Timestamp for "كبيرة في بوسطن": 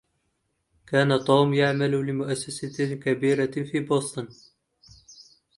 2.95-4.27